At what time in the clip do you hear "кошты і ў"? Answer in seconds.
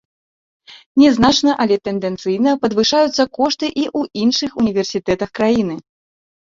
3.41-4.27